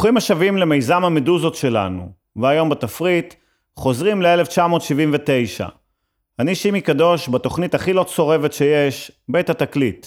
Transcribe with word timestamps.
ברוכים 0.00 0.16
השבים 0.16 0.56
למיזם 0.56 1.04
המדוזות 1.04 1.54
שלנו, 1.54 2.12
והיום 2.36 2.68
בתפריט 2.68 3.34
חוזרים 3.76 4.22
ל-1979. 4.22 5.68
אני 6.38 6.54
שימי 6.54 6.80
קדוש 6.80 7.28
בתוכנית 7.28 7.74
הכי 7.74 7.92
לא 7.92 8.04
צורבת 8.04 8.52
שיש, 8.52 9.12
בית 9.28 9.50
התקליט. 9.50 10.06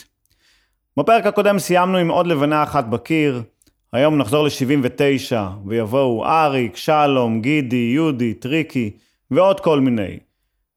בפרק 0.99 1.25
הקודם 1.25 1.59
סיימנו 1.59 1.97
עם 1.97 2.09
עוד 2.09 2.27
לבנה 2.27 2.63
אחת 2.63 2.85
בקיר, 2.85 3.41
היום 3.91 4.17
נחזור 4.17 4.45
ל-79, 4.45 5.35
ויבואו 5.66 6.25
אריק, 6.25 6.75
שלום, 6.75 7.41
גידי, 7.41 7.91
יהודי, 7.94 8.33
טריקי, 8.33 8.91
ועוד 9.31 9.59
כל 9.59 9.80
מיני. 9.80 10.19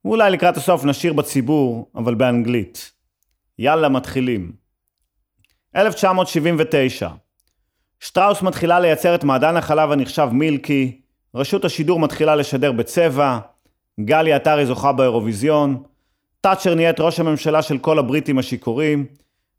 ואולי 0.05 0.30
לקראת 0.30 0.56
הסוף 0.56 0.84
נשיר 0.84 1.12
בציבור, 1.12 1.91
אבל 1.95 2.14
באנגלית. 2.14 2.92
יאללה, 3.59 3.89
מתחילים. 3.89 4.53
1979 5.77 7.09
שטראוס 8.06 8.42
מתחילה 8.42 8.80
לייצר 8.80 9.15
את 9.15 9.24
מעדן 9.24 9.56
החלב 9.56 9.92
הנחשב 9.92 10.28
מילקי, 10.33 11.01
רשות 11.34 11.64
השידור 11.64 12.01
מתחילה 12.01 12.37
לשדר 12.37 12.73
בצבע, 12.73 13.38
גלי 14.01 14.33
עטרי 14.33 14.66
זוכה 14.66 14.92
באירוויזיון, 14.92 15.83
תאצ'ר 16.41 16.74
נהיית 16.74 17.00
ראש 17.00 17.20
הממשלה 17.20 17.62
של 17.62 17.78
כל 17.78 17.98
הבריטים 17.98 18.39
השיכורים, 18.39 19.06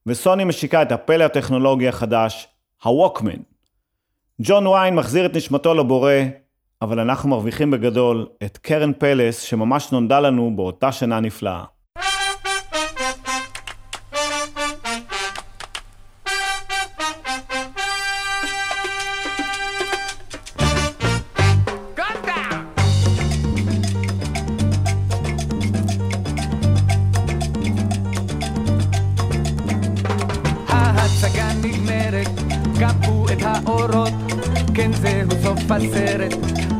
וסוני 0.05 0.43
משיקה 0.43 0.81
את 0.81 0.91
הפלא 0.91 1.23
הטכנולוגי 1.23 1.87
החדש, 1.87 2.47
הווקמן. 2.83 3.39
ג'ון 4.41 4.67
ויין 4.67 4.95
מחזיר 4.95 5.25
את 5.25 5.35
נשמתו 5.35 5.73
לבורא, 5.73 6.13
אבל 6.81 6.99
אנחנו 6.99 7.29
מרוויחים 7.29 7.71
בגדול 7.71 8.27
את 8.43 8.57
קרן 8.57 8.93
פלס 8.93 9.41
שממש 9.41 9.91
נולדה 9.91 10.19
לנו 10.19 10.53
באותה 10.55 10.91
שנה 10.91 11.19
נפלאה. 11.19 11.63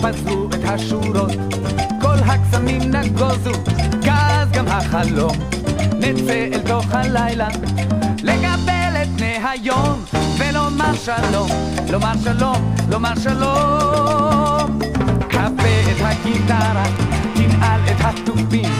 פזרו 0.07 0.47
את 0.49 0.63
השורות, 0.63 1.31
כל 2.01 2.15
הקסמים 2.25 2.81
נגוזו, 2.81 3.51
כך 4.05 4.45
גם 4.53 4.67
החלום, 4.67 5.35
נצא 5.99 6.47
אל 6.53 6.59
תוך 6.67 6.85
הלילה, 6.91 7.47
לקבל 8.23 8.93
את 9.03 9.07
פני 9.17 9.37
היום, 9.43 10.03
ולומר 10.37 10.95
שלום, 10.95 11.49
לומר 11.89 12.13
שלום, 12.23 12.75
לומר 12.89 13.15
שלום. 13.15 14.79
כבה 15.29 15.81
את 15.91 16.01
הגיטרה, 16.01 16.83
תנעל 17.33 17.81
את 17.85 17.97
התופים, 17.99 18.71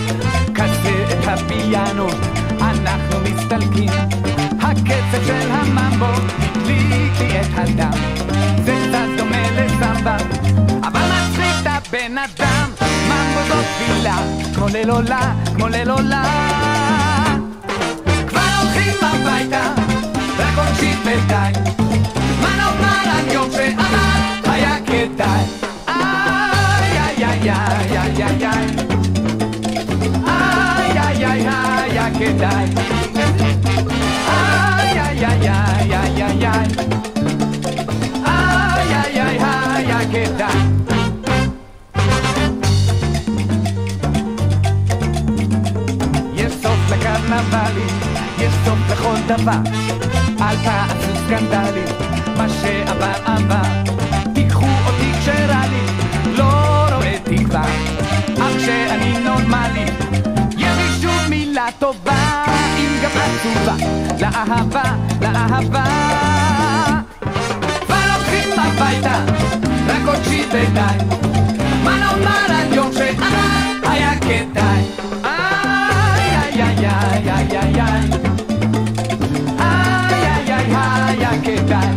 mole 14.68 14.84
lola, 14.84 15.20
mole 15.58 15.86
lola. 15.86 16.22
Mano 18.36 18.60
jipa 18.74 19.12
baita. 19.26 19.62
Mano 22.44 22.68
para 22.82 23.18
que. 23.30 23.72
Ay, 25.88 26.98
ay, 27.06 27.24
ay, 27.24 27.50
ay, 27.50 27.96
ay, 27.98 28.22
ay, 28.28 28.44
ay. 28.44 28.68
Ay, 30.28 30.98
ay, 31.06 31.24
ay, 31.24 31.48
ay, 31.48 31.98
ay, 31.98 32.20
ay, 32.20 32.68
ay, 34.28 34.98
ay, 34.98 35.24
ay, 35.24 35.48
ay, 35.48 36.22
ay, 36.22 36.44
ay, 36.44 36.97
סוף 47.28 47.36
לקרנבלים, 47.36 48.00
יש 48.38 48.54
סוף 48.66 48.80
לכל 48.92 49.16
דבר. 49.28 49.60
אל 50.42 50.56
תעשו 50.64 51.16
סקנדלים, 51.26 51.86
מה 52.38 52.50
שעבר 52.50 53.14
עבר. 53.26 53.94
תיקחו 54.34 54.68
אותי 54.86 55.12
כשרע 55.20 55.62
לי, 55.70 55.86
לא 56.38 56.86
רואה 56.96 57.18
תקווה. 57.24 57.64
אך 58.38 58.58
כשאני 58.58 59.20
נורמלי, 59.20 59.86
יש 60.58 60.78
לי 60.78 61.02
שוב 61.02 61.30
מילה 61.30 61.68
טובה, 61.80 62.46
אם 62.78 62.98
גם 63.04 63.12
עצובה, 63.12 63.76
לאהבה, 64.22 64.96
לאהבה. 65.22 65.84
הולכים 67.88 68.60
הביתה, 68.60 69.26
רק 69.88 70.08
עוד 70.08 70.24
שיט 70.24 70.48
ודי. 70.52 71.16
מה 71.84 71.98
נאמר 72.00 72.56
על 72.62 72.74
יום 72.74 72.92
שעבר, 72.94 73.90
היה 73.90 74.12
כדאי. 74.20 75.17
ay, 76.86 76.86
ay, 76.86 77.30
ay, 77.30 77.58
ay, 77.58 77.80
ay. 77.80 78.10
Ay, 79.60 80.24
ay, 80.34 80.52
ay, 80.52 80.74
ay, 80.76 81.24
ay, 81.24 81.40
¿qué 81.44 81.56
tal? 81.68 81.97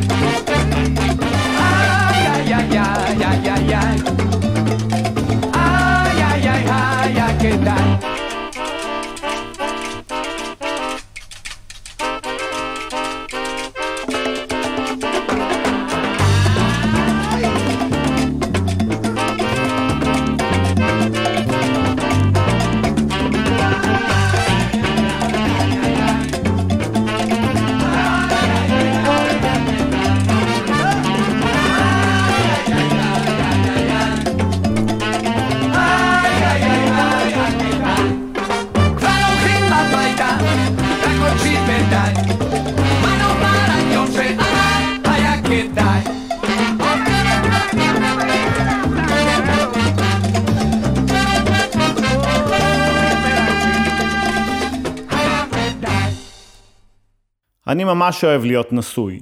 אני 57.71 57.85
ממש 57.85 58.25
אוהב 58.25 58.45
להיות 58.45 58.73
נשוי. 58.73 59.21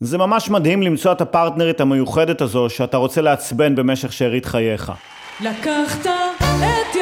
זה 0.00 0.18
ממש 0.18 0.50
מדהים 0.50 0.82
למצוא 0.82 1.12
את 1.12 1.20
הפרטנרית 1.20 1.80
המיוחדת 1.80 2.40
הזו 2.40 2.68
שאתה 2.68 2.96
רוצה 2.96 3.20
לעצבן 3.20 3.74
במשך 3.74 4.12
שארית 4.12 4.46
חייך. 4.46 4.92
לקחת 5.40 6.06
את 6.46 6.96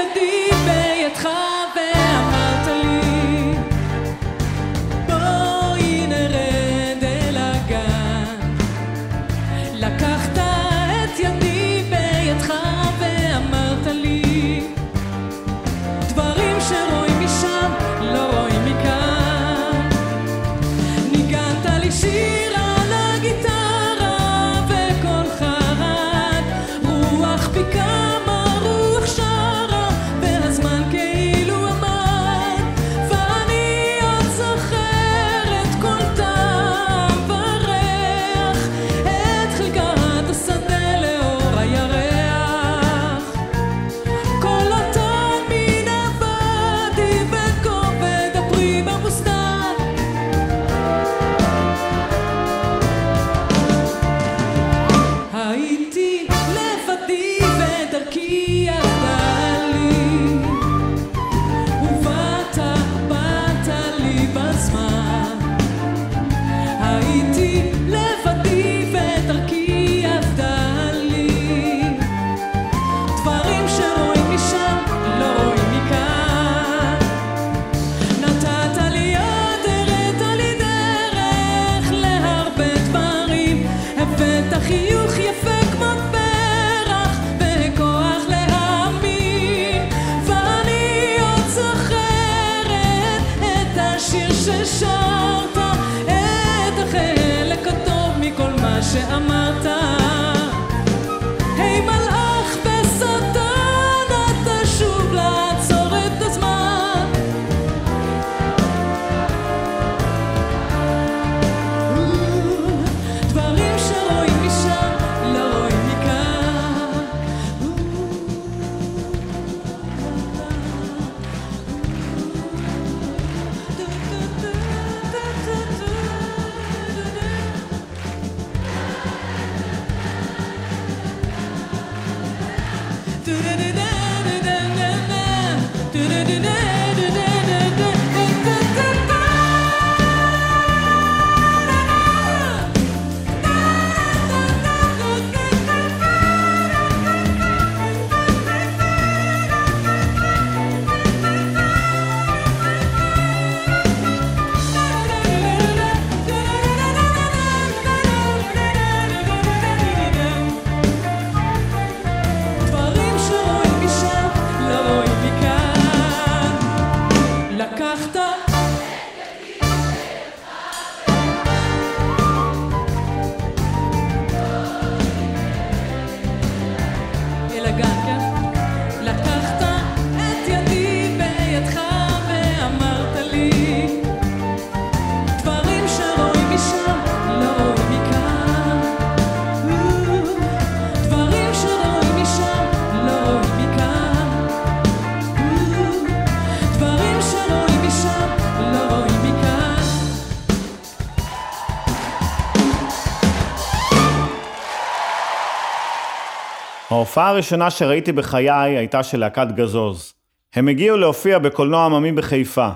ההופעה 207.11 207.29
הראשונה 207.29 207.71
שראיתי 207.71 208.13
בחיי 208.13 208.51
הייתה 208.51 209.03
של 209.03 209.21
להקת 209.21 209.47
גזוז. 209.55 210.15
הם 210.55 210.69
הגיעו 210.69 210.97
להופיע 210.97 211.39
בקולנוע 211.39 211.85
עממי 211.85 212.13
בחיפה. 212.13 212.69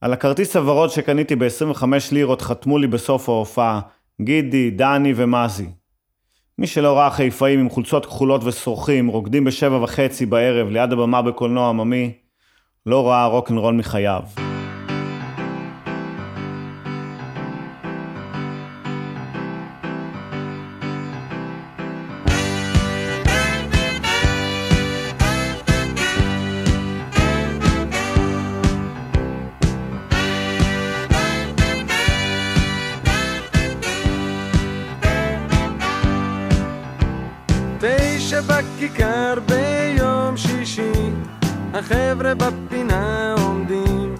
על 0.00 0.12
הכרטיס 0.12 0.56
הוורוד 0.56 0.90
שקניתי 0.90 1.36
ב-25 1.36 1.84
לירות 2.12 2.42
חתמו 2.42 2.78
לי 2.78 2.86
בסוף 2.86 3.28
ההופעה 3.28 3.80
גידי, 4.22 4.70
דני 4.70 5.12
ומזי. 5.16 5.66
מי 6.58 6.66
שלא 6.66 6.98
ראה 6.98 7.10
חיפאים 7.10 7.60
עם 7.60 7.70
חולצות 7.70 8.06
כחולות 8.06 8.44
ושרוכים 8.44 9.08
רוקדים 9.08 9.44
בשבע 9.44 9.82
וחצי 9.82 10.26
בערב 10.26 10.68
ליד 10.68 10.92
הבמה 10.92 11.22
בקולנוע 11.22 11.68
עממי, 11.68 12.12
לא 12.86 13.08
ראה 13.08 13.26
רוקנרול 13.26 13.74
מחייו. 13.74 14.22
בכיכר 38.46 39.34
ביום 39.48 40.36
שישי, 40.36 40.92
החבר'ה 41.74 42.34
בפינה 42.34 43.34
עומדים. 43.38 44.14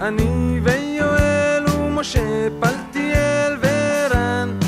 אני 0.00 0.60
ויואל 0.62 1.64
ומשה, 1.68 2.48
פלטיאל 2.60 3.56
ורן. 3.60 4.58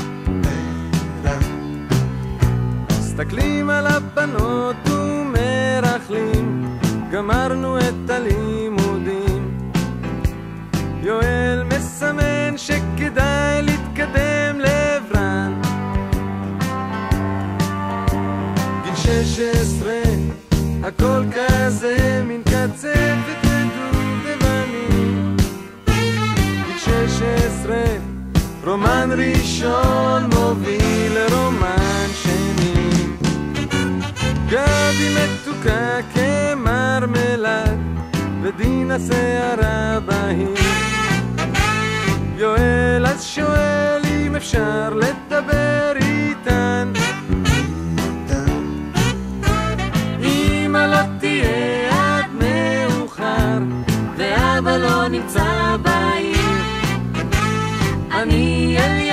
מסתכלים 2.89 3.69
על 3.69 3.87
הבנות 3.87 4.75
ומרכלים, 4.89 6.77
גמרנו 7.11 7.79
את 7.79 8.09
הלימודים. 8.09 9.71
יואל 11.03 11.63
מסמן 11.63 12.30
16, 19.25 19.89
הכל 20.83 21.23
כזה 21.31 22.23
מין 22.27 22.41
קצפת 22.43 23.45
ודובדבנים. 23.45 25.37
גיל 25.85 26.77
16, 26.77 27.75
רומן 28.65 29.09
ראשון 29.17 30.29
מוביל 30.33 31.13
לרומן 31.13 32.07
שני. 32.13 32.73
גבי 34.49 35.15
מתוקה 35.15 35.97
כמרמלד, 36.13 37.77
ודינה 38.41 38.97
שערה 39.07 39.99
בהיר. 40.05 40.55
יואל 42.37 43.05
אז 43.05 43.23
שואל 43.23 44.01
אם 44.05 44.35
אפשר 44.35 44.93
לדבר 44.93 45.93
איתן. 45.95 47.10
נמצא 55.11 55.77
בעיר. 55.81 56.37
אני 58.11 58.77
אל 58.79 59.10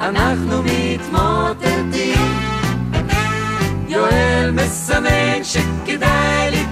אנחנו 0.00 0.62
מתמוטטים. 0.62 2.38
יואל 3.88 4.50
מסמן 4.50 5.44
שכדאי 5.44 6.50
להתקדם 6.50 6.67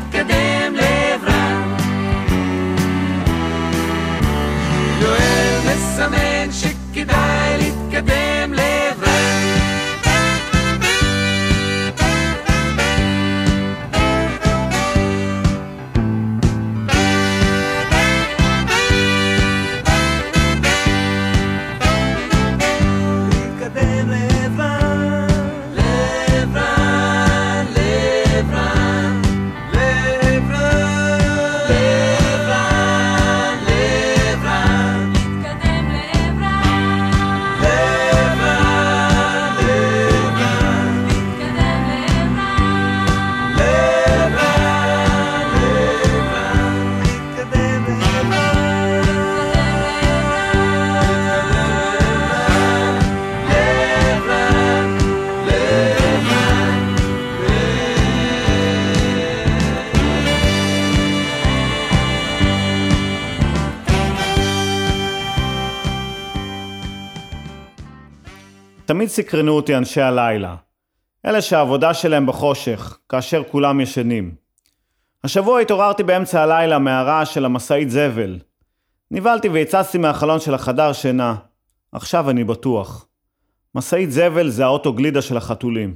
תמיד 69.07 69.15
סקרנו 69.15 69.53
אותי 69.53 69.77
אנשי 69.77 70.01
הלילה. 70.01 70.55
אלה 71.27 71.43
שהעבודה 71.43 71.95
שלהם 71.95 72.27
בחושך, 72.27 72.99
כאשר 73.09 73.43
כולם 73.51 73.81
ישנים. 73.81 74.35
השבוע 75.25 75.61
התעוררתי 75.61 76.03
באמצע 76.03 76.43
הלילה 76.43 76.79
מהרעש 76.79 77.35
של 77.35 77.45
המשאית 77.45 77.91
זבל. 77.91 78.39
נבהלתי 79.11 79.49
והצצתי 79.49 79.99
מהחלון 79.99 80.41
של 80.41 80.55
החדר 80.55 80.93
שינה. 80.93 81.35
עכשיו 81.93 82.31
אני 82.31 82.45
בטוח. 82.45 83.07
משאית 83.75 84.13
זבל 84.13 84.49
זה 84.49 84.65
האוטו 84.65 84.93
גלידה 84.93 85.23
של 85.23 85.37
החתולים. 85.37 85.95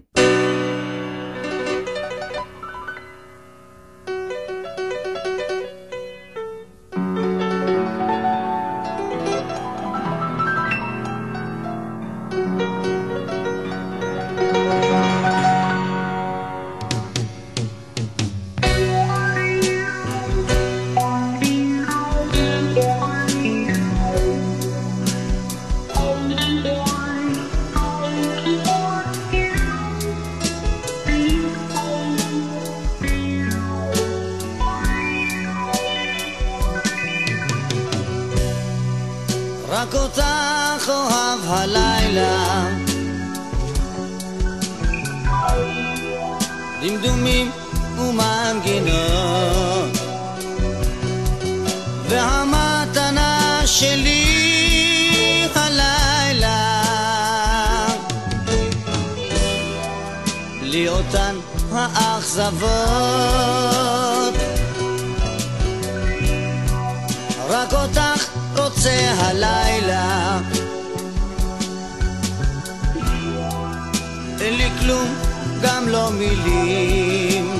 כלום, 74.90 75.14
גם 75.62 75.88
לא 75.88 76.10
מילים. 76.10 77.50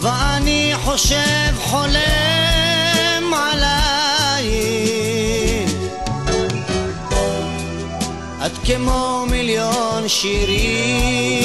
ואני 0.00 0.72
חושב 0.84 1.52
חולם 1.60 3.34
עלייך 3.34 4.52
את 8.46 8.52
כמו 8.64 9.26
מיליון 9.30 10.08
שירים. 10.08 11.42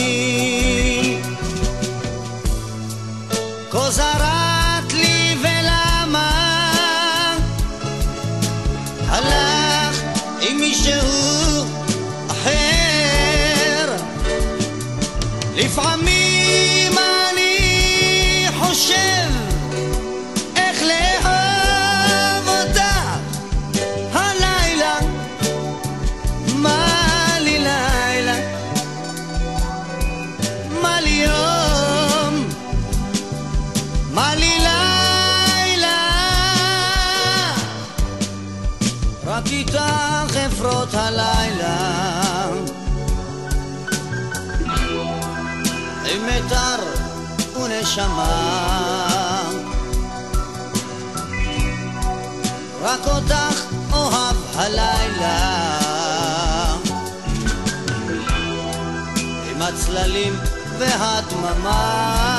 כה 3.72 3.92
זרעת 3.92 4.37
fam 15.78 16.07
ונשמה 47.98 49.50
רק 52.82 53.08
אותך 53.08 53.66
אוהב 53.92 54.36
הלילה. 54.56 55.68
עם 59.52 59.62
הצללים 59.62 60.40
והדממה 60.80 62.37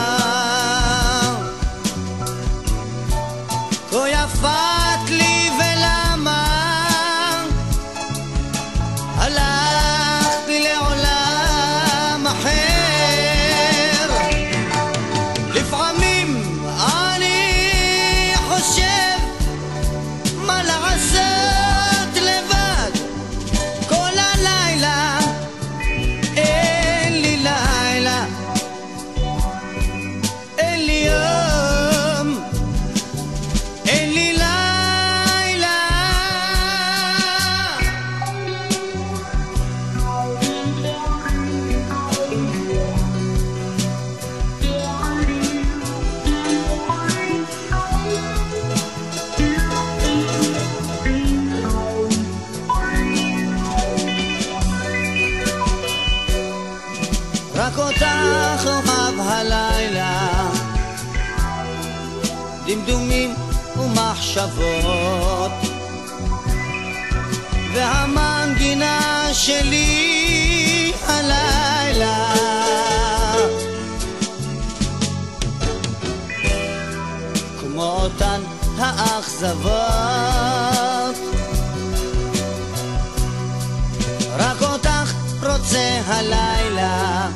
הלילה. 86.09 87.29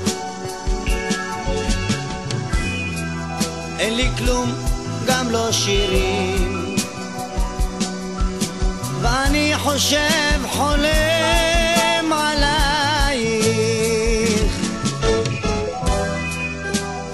אין 3.78 3.96
לי 3.96 4.08
כלום, 4.18 4.52
גם 5.06 5.30
לא 5.30 5.52
שירים. 5.52 6.76
ואני 9.00 9.52
חושב 9.56 10.46
חולם 10.50 12.12
עלייך. 12.12 13.32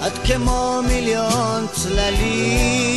את 0.07 0.13
כמו 0.25 0.81
מיליון 0.87 1.67
צללים 1.71 2.88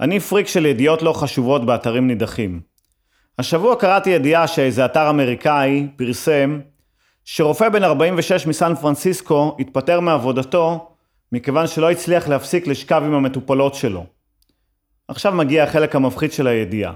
אני 0.00 0.20
פריק 0.20 0.46
של 0.46 0.66
ידיעות 0.66 1.02
לא 1.02 1.12
חשובות 1.12 1.66
באתרים 1.66 2.06
נידחים. 2.06 2.60
השבוע 3.38 3.76
קראתי 3.76 4.10
ידיעה 4.10 4.46
שאיזה 4.46 4.84
אתר 4.84 5.10
אמריקאי 5.10 5.88
פרסם 5.96 6.60
שרופא 7.24 7.68
בן 7.68 7.84
46 7.84 8.46
מסן 8.46 8.74
פרנסיסקו 8.74 9.56
התפטר 9.58 10.00
מעבודתו 10.00 10.88
מכיוון 11.32 11.66
שלא 11.66 11.90
הצליח 11.90 12.28
להפסיק 12.28 12.66
לשכב 12.66 13.02
עם 13.06 13.14
המטופלות 13.14 13.74
שלו. 13.74 14.06
עכשיו 15.08 15.32
מגיע 15.32 15.64
החלק 15.64 15.96
המפחיד 15.96 16.32
של 16.32 16.46
הידיעה. 16.46 16.92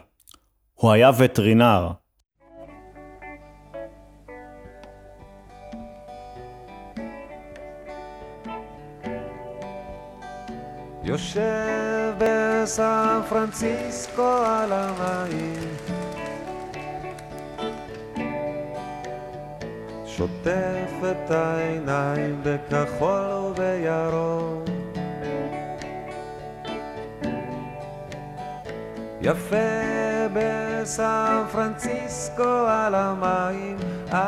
הוא 0.75 0.93
היה 0.93 1.11
וטרינר. 1.19 1.89
יושב 11.05 11.94
בסן 12.65 13.21
פרנסיסקו 13.29 14.33
על 14.47 14.73
המים 14.73 15.77
שוטף 20.07 20.93
את 21.11 21.31
העיניים 21.31 22.41
בכחול 22.43 23.21
ובירוק 23.21 24.69
יפה 29.21 29.57
בסן 30.35 31.43
פרנסיסקו 31.53 32.67
על 32.69 32.95
המים 32.95 33.77
אז 34.11 34.21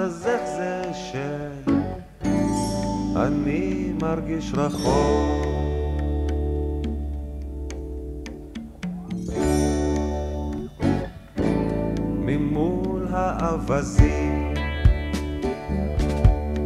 אז 0.00 0.26
איך 0.26 0.42
זה 0.56 0.82
שאני 0.94 3.92
מרגיש 4.00 4.52
רחוק 4.54 5.65
האווזים. 13.26 14.54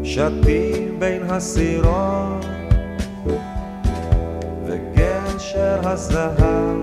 שתים 0.05 0.97
בין 0.99 1.23
הסירות 1.23 2.47
וגשר 4.67 5.81
הזהב 5.89 6.79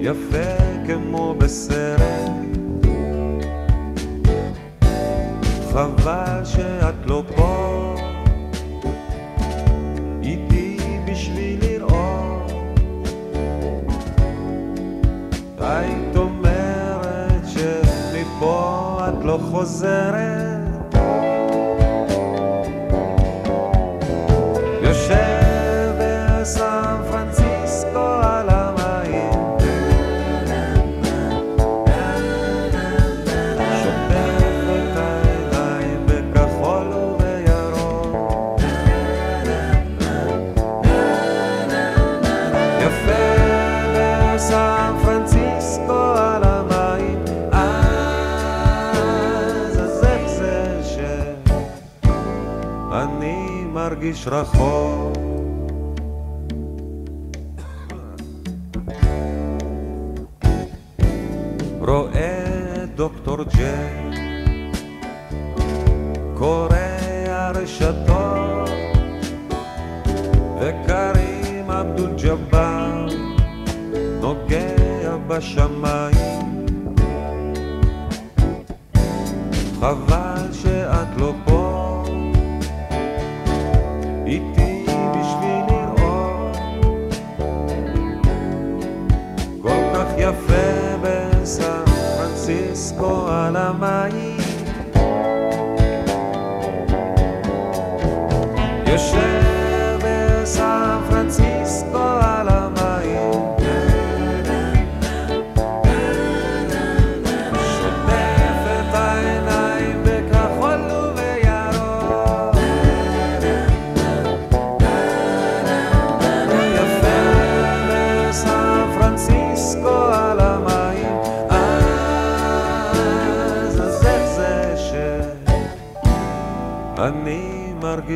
יפה 0.00 0.64
כמו 0.86 1.34
בסרט. 1.38 2.30
חבל 5.72 6.44
שאת 6.44 6.94
לא 7.06 7.22
פה 7.36 7.53
את 19.64 20.53
מרגיש 54.24 54.26
רחוק. 54.26 55.16
רואה 61.80 62.84
דוקטור 62.96 63.36
ג'ק 63.42 64.18
קורא 66.34 66.76
הרשתות 67.28 68.70
וקרים 70.60 71.70
אבדול 71.70 72.10
ג'באר 72.22 73.08
נוגע 74.20 75.16
בשמיים 75.28 76.43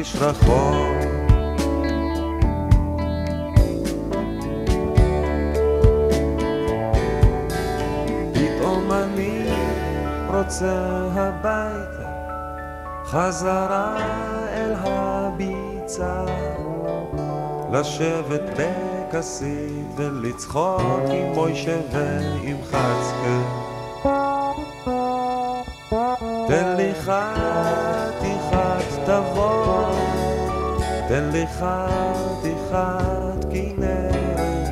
איש 0.08 0.22
רחוק. 0.22 0.98
פתאום 8.32 8.92
אני 8.92 9.50
רוצה 10.34 11.08
הביתה, 11.14 12.08
חזרה 13.04 13.96
אל 14.52 14.74
הביצה, 14.76 16.24
לשבת 17.72 18.40
בכסית 18.56 19.86
ולצחוק 19.96 21.02
עם 21.10 21.32
מוישה 21.34 21.80
ועם 21.92 22.56
חצקה. 22.64 23.57
תן 31.08 31.30
לי 31.32 31.46
חתיכת 31.46 33.44
כנרת, 33.50 34.68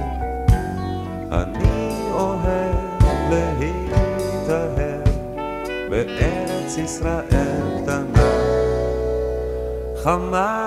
אני 1.33 1.99
אוהב 2.13 3.03
להתאהב 3.31 5.01
בארץ 5.91 6.79
ישראל 6.79 7.83
קטנה, 7.83 8.31
חמה 10.03 10.66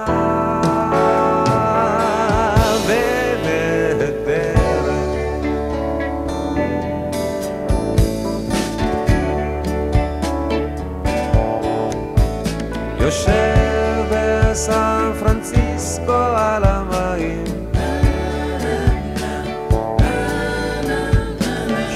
על 16.19 16.63
המים. 16.63 17.43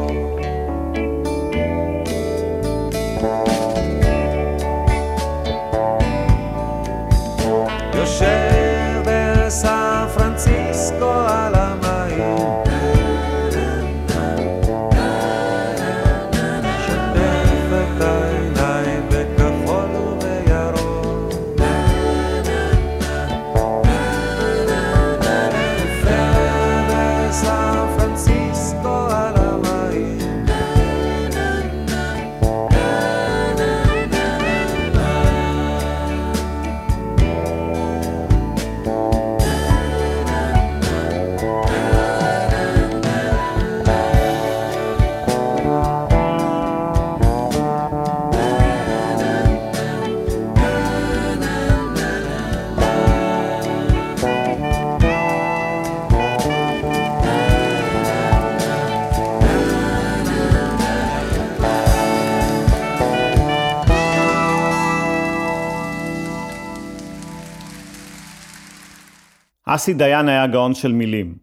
אסי 69.74 69.94
דיין 69.94 70.28
היה 70.28 70.46
גאון 70.46 70.74
של 70.74 70.92
מילים. 70.92 71.35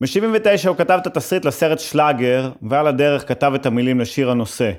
ב-79 0.00 0.68
הוא 0.68 0.76
כתב 0.76 0.98
את 1.02 1.06
התסריט 1.06 1.44
לסרט 1.44 1.78
שלאגר, 1.78 2.52
ועל 2.62 2.86
הדרך 2.86 3.28
כתב 3.28 3.52
את 3.54 3.66
המילים 3.66 4.00
לשיר 4.00 4.30
הנושא. 4.30 4.72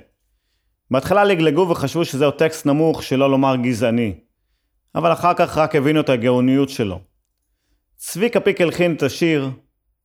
בהתחלה 0.91 1.23
לגלגו 1.23 1.69
וחשבו 1.69 2.05
שזהו 2.05 2.31
טקסט 2.31 2.65
נמוך, 2.65 3.03
שלא 3.03 3.31
לומר 3.31 3.55
גזעני. 3.55 4.13
אבל 4.95 5.13
אחר 5.13 5.33
כך 5.33 5.57
רק 5.57 5.75
הבינו 5.75 5.99
את 5.99 6.09
הגאוניות 6.09 6.69
שלו. 6.69 6.99
צביקה 7.95 8.39
פיק 8.39 8.61
הלחין 8.61 8.93
את 8.93 9.03
השיר, 9.03 9.49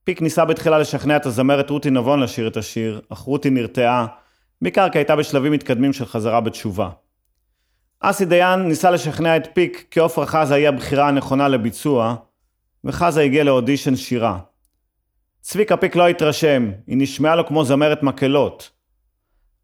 פיק 0.05 0.23
ניסה 0.23 0.45
בתחילה 0.45 0.79
לשכנע 0.79 1.17
את 1.17 1.27
הזמרת 1.27 1.71
רותי 1.71 1.91
נבון 1.91 2.21
לשיר 2.21 2.49
את 2.49 2.57
השיר, 2.57 3.01
אך 3.09 3.19
רותי 3.19 3.51
נרתעה, 3.51 4.07
בעיקר 4.63 4.89
כי 4.89 4.99
הייתה 4.99 5.17
בשלבים 5.17 5.53
מתקדמים 5.53 5.93
של 5.93 6.07
חזרה 6.07 6.41
בתשובה. 6.41 6.91
אסי 8.01 8.25
דיין 8.25 8.61
ניסה 8.61 8.91
לשכנע 8.91 9.37
את 9.37 9.49
פיק 9.53 9.87
כי 9.91 10.01
עפרה 10.01 10.27
חזה 10.27 10.55
היא 10.55 10.69
הבחירה 10.69 11.09
הנכונה 11.09 11.49
לביצוע, 11.49 12.17
וחזה 12.85 13.23
הגיע 13.23 13.45
לאודישן 13.45 13.97
שירה. 13.97 14.39
צביקה 15.41 15.77
פיק 15.77 15.97
לא 15.97 16.09
התרשם, 16.09 16.71
היא 16.87 16.97
נשמעה 16.99 17.37
לו 17.37 17.47
כמו 17.47 17.65
זמרת 17.65 18.03
מקהלות. 18.03 18.71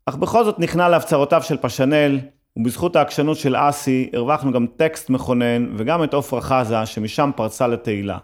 אך 0.06 0.16
בכל 0.16 0.44
זאת 0.44 0.58
נכנע 0.58 0.88
להפצרותיו 0.88 1.42
של 1.42 1.56
פשנל, 1.56 2.18
ובזכות 2.56 2.96
העקשנות 2.96 3.36
של 3.36 3.56
אסי 3.56 4.10
הרווחנו 4.12 4.52
גם 4.52 4.66
טקסט 4.76 5.10
מכונן 5.10 5.74
וגם 5.76 6.04
את 6.04 6.14
עפרה 6.14 6.40
חזה 6.40 6.86
שמשם 6.86 7.30
פרצה 7.36 7.66
לתהילה. 7.66 8.18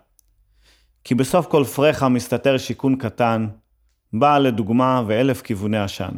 כי 1.04 1.14
בסוף 1.14 1.46
כל 1.46 1.64
פרחה 1.64 2.08
מסתתר 2.08 2.58
שיכון 2.58 2.96
קטן, 2.96 3.46
באה 4.12 4.38
לדוגמה 4.38 5.02
ואלף 5.06 5.42
כיווני 5.42 5.78
עשן. 5.78 6.12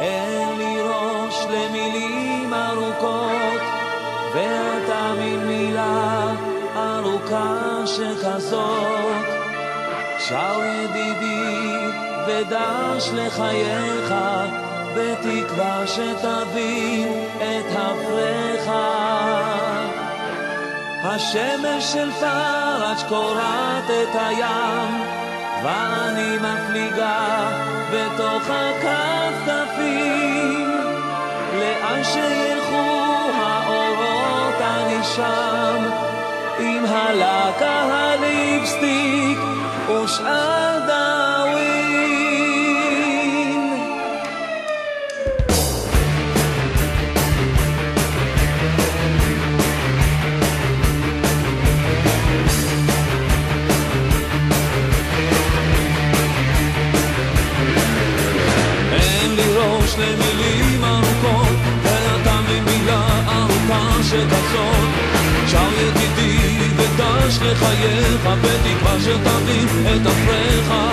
אין 0.00 0.58
לי 0.58 0.82
ראש 0.82 1.46
למילים 1.50 2.54
ארוכות, 2.54 3.60
ואתה 4.34 5.12
מין 5.18 5.46
מילה 5.46 6.32
ארוכה 6.76 7.82
שכזאת. 7.86 9.26
שר 10.18 10.60
ידידי 10.64 11.76
ודש 12.26 13.10
לחייך, 13.12 14.14
בתקווה 14.96 15.86
שתבין 15.86 17.26
את 17.36 17.76
הפרחה. 17.76 19.16
השמש 21.02 21.92
של 21.92 22.10
פראג' 22.20 23.08
קורעת 23.08 23.84
את 23.84 24.14
הים, 24.14 25.05
ואני 25.62 26.38
מפליגה 26.38 27.50
בתוך 27.90 28.42
הכפתפים. 28.50 29.96
לאן 31.58 32.04
שילכו 32.04 33.30
האורות 33.34 34.60
אני 34.60 35.04
שם, 35.04 35.82
עם 36.58 36.84
הלקה 36.84 37.82
הליפסטיק 37.92 39.38
ושאר 39.88 40.75
ארוכה 64.06 64.26
שכזאת. 64.26 64.88
שר 65.46 65.68
ידידי 65.78 66.58
ודש 66.76 67.38
לחייך, 67.42 68.26
בתקווה 68.40 69.00
שתבין 69.00 69.68
את 69.86 70.06
הפרחה. 70.06 70.90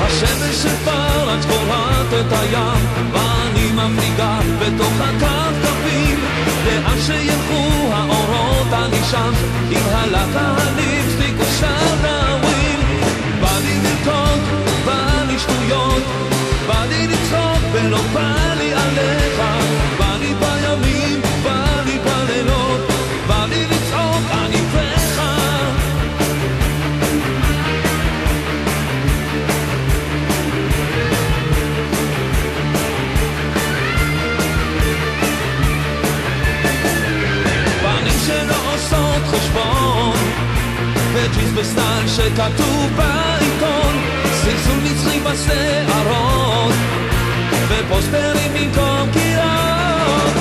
השמש 0.00 0.54
של 0.62 0.76
פרץ 0.84 1.44
קורעת 1.46 2.06
את 2.20 2.32
הים, 2.32 2.86
ואני 3.12 3.72
מפליגה 3.72 4.38
בתוך 4.58 4.92
הכפכפים, 5.00 6.20
לאן 6.66 6.98
שילכו 7.06 7.92
האורות 7.92 8.72
אני 8.72 9.04
שם 9.10 9.32
עם 9.70 9.82
הלקה 9.90 10.54
הליפסטיק 10.58 11.34
ושרנאווים 11.38 12.80
בא 13.40 13.58
לי 13.64 13.78
לרקוד, 13.82 14.40
בא 14.84 15.22
לי 15.26 15.38
שטויות 15.38 16.02
בא 16.68 16.84
לי 16.88 17.06
לצחוק 17.06 17.62
ולא 17.72 18.00
בא 18.12 18.54
לי 18.57 18.57
בסטייל 41.54 42.08
שכתוב 42.08 42.90
בעיתון 42.96 43.94
זלזול 44.42 44.78
נצחי 44.84 45.20
בשערות 45.20 46.74
ופוסטרים 47.68 48.52
במקום 48.54 49.08
קירות 49.12 50.34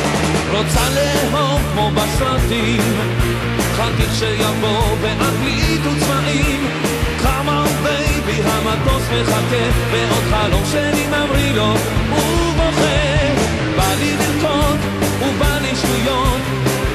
רוצה 0.51 0.89
לאהוב 0.89 1.61
כמו 1.73 1.91
בסרטים 1.91 2.81
חכה 3.75 4.13
שיבוא 4.13 4.95
באנגלית 5.01 5.81
וצבעים 5.85 6.67
on 7.57 7.85
baby 7.85 8.37
המטוס 8.45 9.03
מחכה 9.11 9.65
ועוד 9.91 10.23
חלום 10.31 10.63
שלי 10.71 11.07
ממריא 11.07 11.53
לו 11.53 11.73
הוא 12.09 12.53
בוכה. 12.53 12.97
בא 13.77 13.93
לי 13.99 14.17
לרקוד 14.17 14.77
ובא 15.21 15.57
לי 15.61 15.75
שטויות 15.75 16.41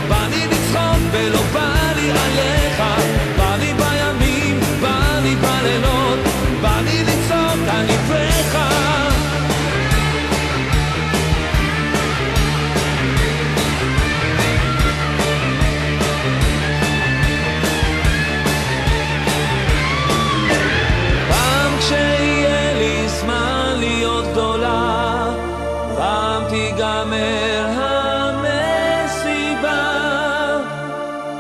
בא 0.08 0.26
לי 0.30 0.46
לצחוק 0.46 1.02
ולא 1.12 1.42
בא 1.52 1.92
לי 1.96 2.10
עליך 2.10 2.71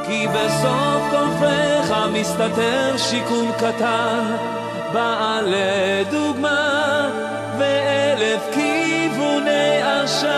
כי 0.06 0.26
בסוף 0.28 1.02
כופריך 1.10 1.94
מסתתר 2.12 2.94
שיקום 2.98 3.50
קטן, 3.58 4.36
בעל 4.92 5.44
לדוגמה, 5.48 7.08
ואלף 7.58 8.42
כיווני 8.54 9.82
עשן. 9.82 10.28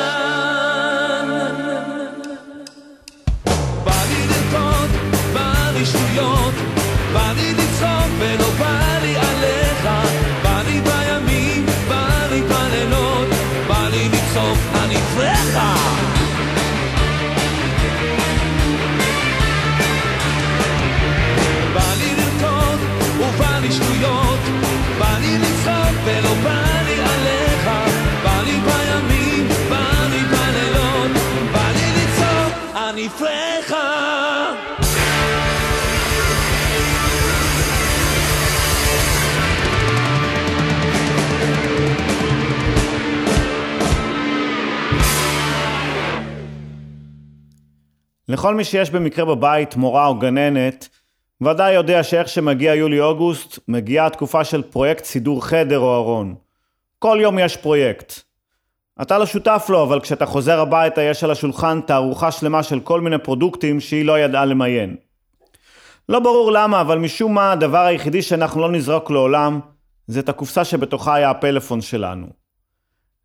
בא 3.84 4.02
לי 4.08 4.26
לרקוד, 4.26 4.90
בא 5.34 5.70
לי 5.74 5.86
שטויות, 5.86 6.54
בא 7.12 7.32
לי 7.36 7.54
לצחוק 7.54 8.10
ולא 8.18 8.53
שטויות, 23.74 24.40
בא 24.98 25.18
לי 25.20 25.38
לצחוק 25.38 25.96
ולא 26.04 26.34
בא 26.44 26.64
לי 26.86 27.00
עליך, 27.00 27.66
בא 28.24 28.42
לי 28.44 28.52
בימים, 28.52 29.48
בא 29.70 30.06
לי 30.10 30.20
בלילות, 30.20 31.10
בא 31.52 31.70
לי 31.76 31.88
לצחוק, 31.96 32.52
אני 32.76 33.08
פרחה! 33.08 34.04
לכל 48.28 48.54
מי 48.54 48.64
שיש 48.64 48.90
במקרה 48.90 49.24
בבית 49.24 49.76
מורה 49.76 50.06
או 50.06 50.18
גננת, 50.18 50.88
ודאי 51.46 51.72
יודע 51.74 52.02
שאיך 52.02 52.28
שמגיע 52.28 52.74
יולי-אוגוסט, 52.74 53.58
מגיעה 53.68 54.06
התקופה 54.06 54.44
של 54.44 54.62
פרויקט 54.62 55.04
סידור 55.04 55.44
חדר 55.44 55.78
או 55.78 55.96
ארון. 55.96 56.34
כל 56.98 57.18
יום 57.20 57.38
יש 57.38 57.56
פרויקט. 57.56 58.12
אתה 59.02 59.18
לא 59.18 59.26
שותף 59.26 59.66
לו, 59.68 59.82
אבל 59.82 60.00
כשאתה 60.00 60.26
חוזר 60.26 60.60
הביתה 60.60 61.02
יש 61.02 61.24
על 61.24 61.30
השולחן 61.30 61.80
תערוכה 61.80 62.30
שלמה 62.30 62.62
של 62.62 62.80
כל 62.80 63.00
מיני 63.00 63.18
פרודוקטים 63.18 63.80
שהיא 63.80 64.04
לא 64.04 64.18
ידעה 64.18 64.44
למיין. 64.44 64.96
לא 66.08 66.18
ברור 66.18 66.52
למה, 66.52 66.80
אבל 66.80 66.98
משום 66.98 67.34
מה 67.34 67.52
הדבר 67.52 67.84
היחידי 67.84 68.22
שאנחנו 68.22 68.60
לא 68.60 68.72
נזרוק 68.72 69.10
לעולם, 69.10 69.60
זה 70.06 70.20
את 70.20 70.28
הקופסה 70.28 70.64
שבתוכה 70.64 71.14
היה 71.14 71.30
הפלאפון 71.30 71.80
שלנו. 71.80 72.26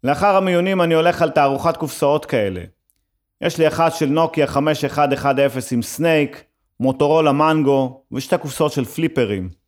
לאחר 0.03 0.35
המיונים 0.35 0.81
אני 0.81 0.93
הולך 0.93 1.21
על 1.21 1.29
תערוכת 1.29 1.77
קופסאות 1.77 2.25
כאלה. 2.25 2.61
יש 3.41 3.57
לי 3.57 3.67
אחת 3.67 3.93
של 3.93 4.05
נוקיה 4.05 4.47
5110 4.47 5.75
עם 5.75 5.81
סנייק, 5.81 6.43
מוטורולה 6.79 7.31
מנגו 7.31 8.03
ושתי 8.11 8.37
קופסאות 8.37 8.71
של 8.71 8.85
פליפרים. 8.85 9.58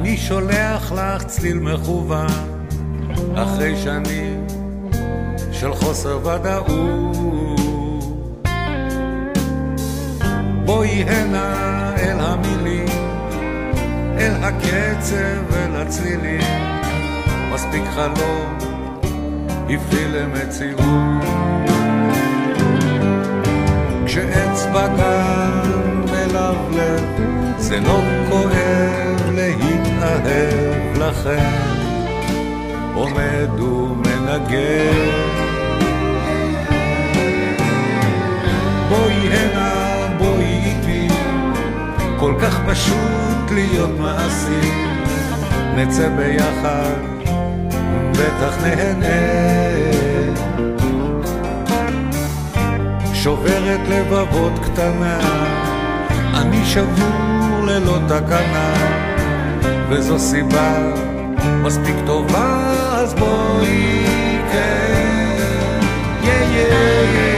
אני 0.00 0.16
שולח 0.16 0.92
לך 0.92 1.22
צליל 1.24 1.58
מכוון, 1.58 2.26
אחרי 3.34 3.76
שנים 3.76 4.46
של 5.52 5.74
חוסר 5.74 6.18
ודאות. 6.26 7.16
בואי 10.64 10.88
הנה 10.88 11.94
אל 11.96 12.16
המילים, 12.20 12.88
אל 14.18 14.32
הקצב, 14.42 15.54
אל 15.56 15.76
הצלילים, 15.76 16.40
מספיק 17.52 17.82
חלום, 17.94 18.58
הפעיל 19.70 20.16
למציאות. 20.16 21.24
כשאצבע 24.06 24.86
כאן 24.96 26.02
מלבלב, 26.10 27.04
זה 27.58 27.80
לא 27.80 28.00
כואב 28.30 28.67
להתאהב 30.08 31.02
לכם, 31.02 31.50
עומד 32.94 33.60
ומנגן. 33.60 35.08
בואי 38.88 39.12
הנה, 39.12 40.06
בואי 40.18 40.44
איתי, 40.64 41.08
כל 42.18 42.34
כך 42.40 42.60
פשוט 42.70 43.50
להיות 43.50 43.98
מעשי, 43.98 44.70
נצא 45.76 46.08
ביחד, 46.08 47.00
בטח 48.12 48.62
נהנה. 48.62 49.38
שוברת 53.14 53.80
לבבות 53.88 54.52
קטנה, 54.62 55.18
אני 56.34 56.64
שבור 56.64 57.66
ללא 57.66 57.98
תקנה, 58.08 58.74
וזו 59.88 60.18
סיבה 60.18 60.92
מספיק 61.62 61.96
טובה, 62.06 62.70
אז 62.94 63.14
בואי 63.14 64.04
כן, 64.52 65.80
יא 66.22 66.32
יא 66.32 66.66
יא 67.14 67.37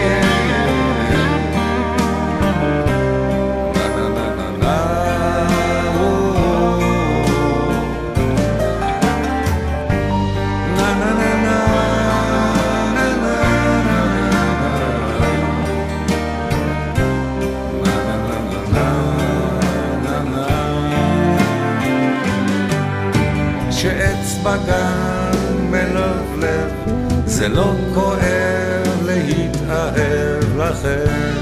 זה 27.41 27.49
לא 27.49 27.73
כואב 27.95 29.07
להתאהב 29.07 30.57
לכם, 30.57 31.35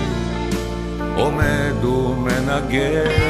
עומד 1.17 1.85
ומנגן. 1.85 3.28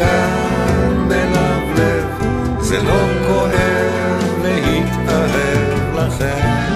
כאן 0.00 1.08
בלבלב, 1.08 2.06
זה 2.60 2.82
לא 2.82 3.00
כואב 3.26 4.42
להתאהב 4.42 5.94
לכם, 5.94 6.72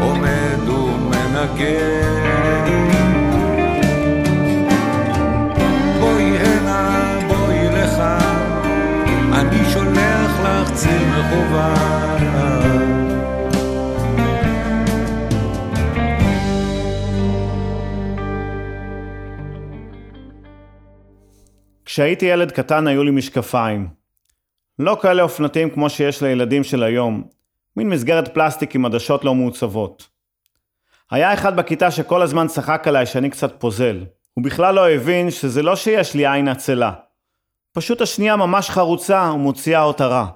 עומד 0.00 0.68
ומנגן. 0.68 2.15
כשהייתי 21.96 22.26
ילד 22.26 22.52
קטן 22.52 22.86
היו 22.86 23.04
לי 23.04 23.10
משקפיים. 23.10 23.88
לא 24.78 24.98
כאלה 25.02 25.22
אופנתיים 25.22 25.70
כמו 25.70 25.90
שיש 25.90 26.22
לילדים 26.22 26.64
של 26.64 26.82
היום, 26.82 27.24
מין 27.76 27.88
מסגרת 27.88 28.34
פלסטיק 28.34 28.74
עם 28.74 28.84
עדשות 28.84 29.24
לא 29.24 29.34
מעוצבות. 29.34 30.08
היה 31.10 31.34
אחד 31.34 31.56
בכיתה 31.56 31.90
שכל 31.90 32.22
הזמן 32.22 32.46
צחק 32.46 32.88
עליי 32.88 33.06
שאני 33.06 33.30
קצת 33.30 33.52
פוזל. 33.58 34.04
הוא 34.34 34.44
בכלל 34.44 34.74
לא 34.74 34.90
הבין 34.90 35.30
שזה 35.30 35.62
לא 35.62 35.76
שיש 35.76 36.14
לי 36.14 36.32
עין 36.32 36.48
עצלה. 36.48 36.92
פשוט 37.72 38.00
השנייה 38.00 38.36
ממש 38.36 38.70
חרוצה 38.70 39.30
ומוציאה 39.34 39.82
אותה 39.82 40.06
רע. 40.06 40.26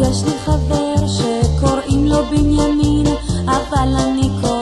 יש 0.00 0.24
לי 0.24 0.38
חבר 0.38 1.06
שקוראים 1.06 2.06
לו 2.06 2.24
בנימין 2.24 3.27
apalan 3.56 4.12
niko 4.16 4.57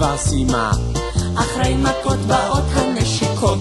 והשימה. 0.00 0.72
אחרי 1.36 1.76
מכות 1.76 2.18
באות 2.18 2.64
הנשיקות. 2.74 3.58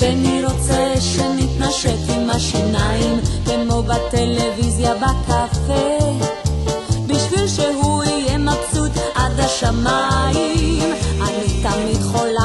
בני 0.00 0.44
רוצה 0.44 0.94
שנתנשק 1.00 1.96
עם 2.08 2.30
השיניים, 2.30 3.20
כמו 3.44 3.82
בטלוויזיה 3.82 4.94
בקפה. 4.94 5.98
בשביל 7.06 7.48
שהוא 7.48 8.04
יהיה 8.04 8.38
מבסוט 8.38 8.92
עד 9.14 9.40
השמיים, 9.40 10.92
אני 11.20 11.62
תמיד 11.62 12.02
חולה. 12.02 12.35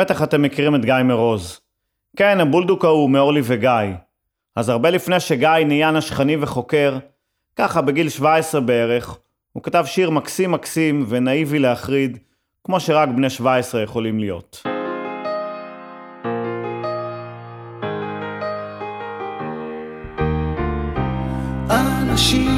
בטח 0.00 0.22
אתם 0.22 0.42
מכירים 0.42 0.74
את 0.74 0.84
גיא 0.84 0.94
מרוז. 1.04 1.60
כן, 2.16 2.40
הבולדוק 2.40 2.84
ההוא 2.84 3.10
מאורלי 3.10 3.40
וגיא. 3.44 3.70
אז 4.56 4.68
הרבה 4.68 4.90
לפני 4.90 5.20
שגיא 5.20 5.48
נהיה 5.66 5.90
נשכני 5.90 6.36
וחוקר, 6.40 6.98
ככה 7.56 7.80
בגיל 7.80 8.08
17 8.08 8.60
בערך, 8.60 9.18
הוא 9.52 9.62
כתב 9.62 9.84
שיר 9.86 10.10
מקסים 10.10 10.52
מקסים 10.52 11.04
ונאיבי 11.08 11.58
להחריד, 11.58 12.18
כמו 12.64 12.80
שרק 12.80 13.08
בני 13.08 13.30
17 13.30 13.82
יכולים 13.82 14.18
להיות. 14.18 14.62
אנשים 21.70 22.50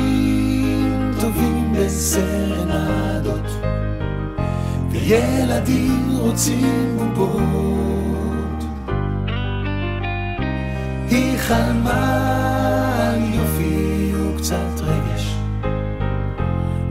טובים 1.20 1.72
בסרט 1.72 2.61
וילדים 4.92 6.16
רוצים 6.18 6.98
בובות. 7.14 8.64
היא 11.08 11.38
חלמה 11.38 12.32
על 12.94 13.34
יופי 13.34 14.12
וקצת 14.14 14.80
רגש, 14.80 15.36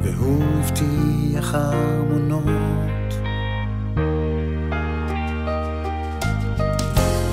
והוא 0.02 0.43
הבטיח 0.60 1.56
ארמונות. 1.56 3.14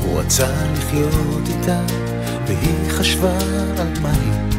הוא 0.02 0.20
רצה 0.20 0.48
לחיות 0.72 1.48
איתה, 1.48 1.80
והיא 2.46 2.90
חשבה 2.90 3.38
על 3.78 3.94
היא. 4.02 4.54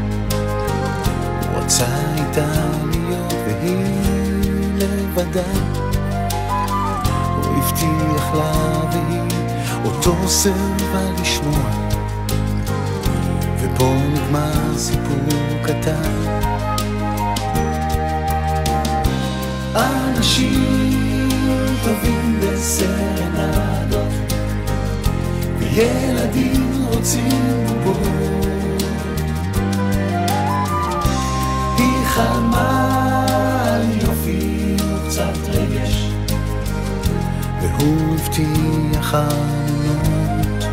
הוא 1.42 1.64
רצה 1.64 1.86
איתה 2.18 2.48
להיות 2.92 3.34
והיא 3.34 4.20
לבדה. 4.78 5.89
הבטיח 7.70 8.34
לה 8.34 8.52
והיא 8.92 9.22
אותו 9.86 10.28
סירבה 10.28 11.12
לשמוע. 11.22 11.70
ופה 13.62 13.94
נגמר 14.14 14.78
סיפור 14.78 15.64
קטן. 15.64 16.12
אנשים 19.76 21.30
טובים 21.84 22.40
בסרנדות, 22.42 24.14
וילדים 25.60 26.86
רוצים 26.90 27.66
בובות. 27.84 28.49
והוא 37.80 38.16
הבטיח 38.16 39.16
אמונות. 39.16 40.64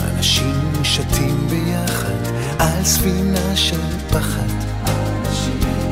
אנשים 0.00 0.70
שתים 0.82 1.46
ביחד 1.48 2.32
על 2.58 2.84
ספינה 2.84 3.56
של 3.56 3.80
פחד. 4.10 4.66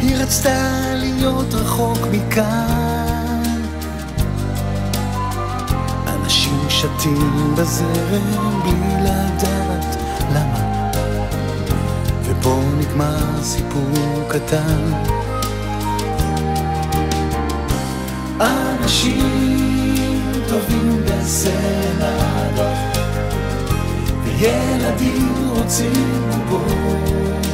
היא 0.00 0.16
רצתה 0.16 0.80
להיות 0.94 1.54
רחוק 1.54 1.98
מכאן. 2.12 3.42
אנשים 6.06 6.66
שתים 6.68 7.54
בזרם 7.58 8.60
בלי 8.62 9.02
לדעת 9.02 9.96
למה. 10.32 10.90
ופה 12.24 12.60
נגמר 12.78 13.42
סיפור 13.42 14.28
קטן. 14.28 15.23
אנשים 18.84 20.20
טובים 20.48 21.04
בסרנדות, 21.04 22.68
וילדים 24.24 25.34
רוצים 25.50 26.28
בובות. 26.48 27.46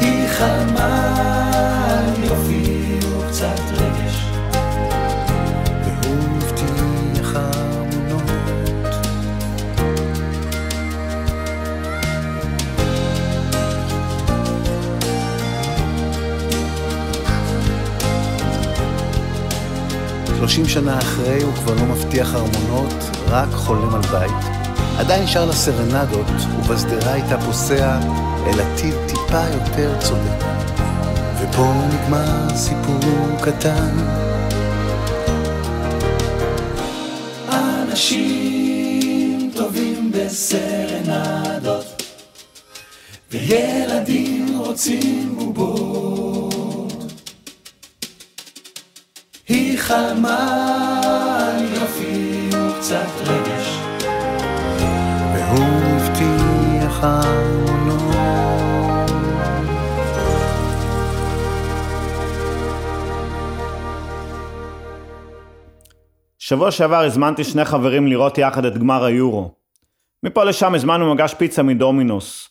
היא 0.00 0.28
חלמה 0.28 1.14
על 1.86 2.24
יופי 2.24 2.71
30 20.48 20.68
שנה 20.68 20.98
אחרי 20.98 21.42
הוא 21.42 21.52
כבר 21.52 21.74
לא 21.74 21.82
מבטיח 21.82 22.34
ארמונות, 22.34 22.94
רק 23.28 23.48
חולם 23.52 23.94
על 23.94 24.00
בית. 24.00 24.46
עדיין 24.98 25.26
שר 25.26 25.44
לה 25.44 25.52
סרנדות, 25.52 26.26
ובשדרה 26.58 27.12
הייתה 27.12 27.40
פוסע 27.40 27.98
אל 28.46 28.60
עתיד 28.60 28.94
טיפה 29.06 29.42
יותר 29.52 30.00
צודק. 30.00 30.44
ופה 31.40 31.72
נגמר 31.92 32.56
סיפור 32.56 33.00
קטן. 33.42 33.96
אנשים 37.48 39.50
טובים 39.56 40.12
בסרנדות, 40.12 42.02
וילדים 43.30 44.58
רוצים 44.58 45.34
בובות. 45.38 46.41
חלמה 49.92 51.00
על 51.04 51.64
יופי 51.74 52.48
וקצת 52.48 53.06
רגש, 53.20 53.78
והוא 55.34 55.64
הבטיח. 55.84 57.06
שבוע 66.38 66.70
שעבר 66.70 67.04
הזמנתי 67.04 67.44
שני 67.44 67.64
חברים 67.64 68.06
לראות 68.06 68.38
יחד 68.38 68.64
את 68.64 68.78
גמר 68.78 69.04
היורו. 69.04 69.54
מפה 70.22 70.44
לשם 70.44 70.74
הזמנו 70.74 71.14
מגש 71.14 71.34
פיצה 71.34 71.62
מדומינוס. 71.62 72.48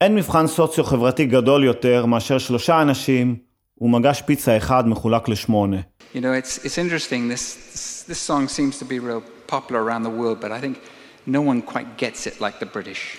אין 0.00 0.14
מבחן 0.14 0.46
סוציו-חברתי 0.46 1.26
גדול 1.26 1.64
יותר 1.64 2.06
מאשר 2.06 2.38
שלושה 2.38 2.82
אנשים 2.82 3.36
ומגש 3.80 4.22
פיצה 4.22 4.56
אחד 4.56 4.88
מחולק 4.88 5.28
לשמונה. 5.28 5.76
You 6.12 6.20
know, 6.20 6.32
it's, 6.34 6.58
it's 6.58 6.76
interesting. 6.76 7.28
This, 7.28 7.54
this, 7.54 8.02
this 8.02 8.18
song 8.18 8.48
seems 8.48 8.78
to 8.78 8.84
be 8.84 8.98
real 8.98 9.22
popular 9.46 9.82
around 9.82 10.02
the 10.02 10.10
world, 10.10 10.40
but 10.40 10.52
I 10.52 10.60
think 10.60 10.82
no 11.24 11.40
one 11.40 11.62
quite 11.62 11.96
gets 11.96 12.26
it 12.26 12.40
like 12.40 12.60
the 12.60 12.66
British. 12.66 13.18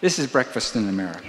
This 0.00 0.18
is 0.18 0.26
Breakfast 0.26 0.76
in 0.76 0.88
America. 0.88 1.26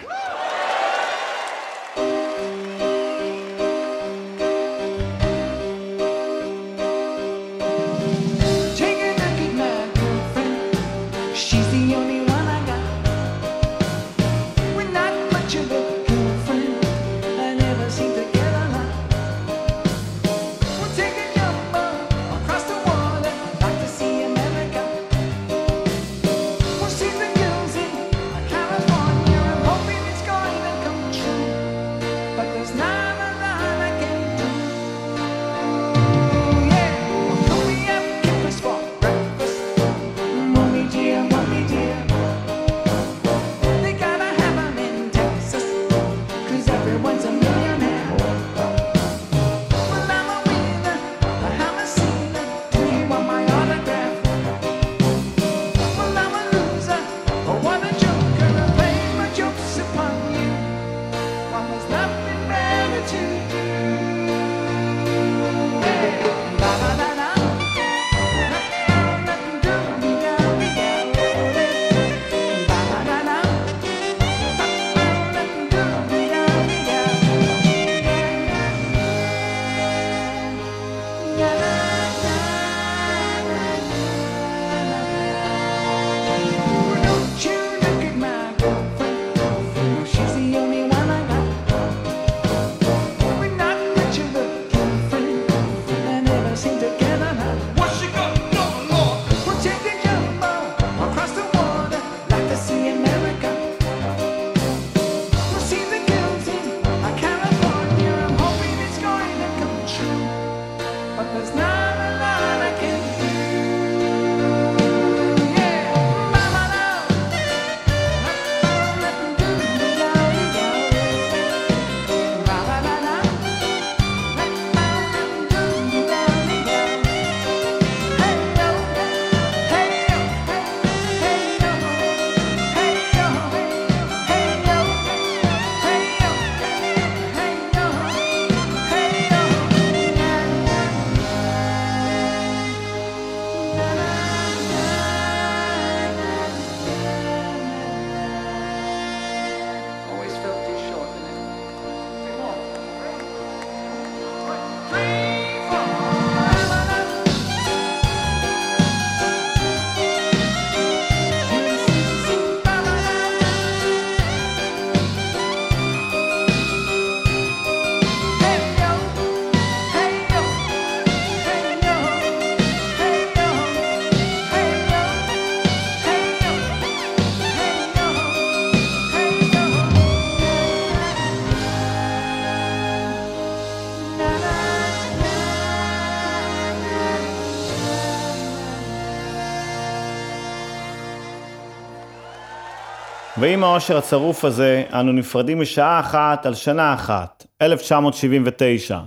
ועם 193.44 193.64
העושר 193.64 193.98
הצרוף 193.98 194.46
הזה, 194.46 194.84
אנו 194.94 195.12
נפרדים 195.12 195.62
משעה 195.62 196.00
אחת 196.00 196.46
על 196.46 196.54
שנה 196.54 196.94
אחת, 196.94 197.46
1979. 197.62 199.00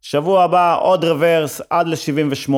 שבוע 0.00 0.42
הבא 0.42 0.78
עוד 0.80 1.04
רוורס 1.04 1.60
עד 1.70 1.86
ל-78. 1.88 2.52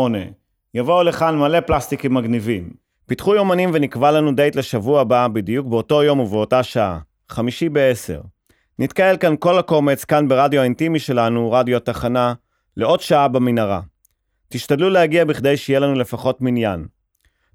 יבואו 0.74 1.02
לכאן 1.02 1.38
מלא 1.38 1.60
פלסטיקים 1.60 2.14
מגניבים. 2.14 2.70
פיתחו 3.06 3.34
יומנים 3.34 3.70
ונקבע 3.72 4.10
לנו 4.10 4.32
דייט 4.32 4.56
לשבוע 4.56 5.00
הבא, 5.00 5.28
בדיוק 5.28 5.66
באותו 5.66 6.02
יום 6.02 6.20
ובאותה 6.20 6.62
שעה. 6.62 6.98
חמישי 7.28 7.68
בעשר. 7.68 8.20
נתקהל 8.78 9.16
כאן 9.16 9.34
כל 9.38 9.58
הקומץ, 9.58 10.04
כאן 10.04 10.28
ברדיו 10.28 10.60
האינטימי 10.60 10.98
שלנו, 10.98 11.52
רדיו 11.52 11.76
התחנה, 11.76 12.34
לעוד 12.76 13.00
שעה 13.00 13.28
במנהרה. 13.28 13.80
תשתדלו 14.48 14.90
להגיע 14.90 15.24
בכדי 15.24 15.56
שיהיה 15.56 15.80
לנו 15.80 15.94
לפחות 15.94 16.42
מניין. 16.42 16.86